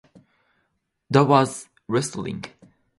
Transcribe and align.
That 1.11 1.25
was 1.27 1.69
wrestling. 1.87 2.45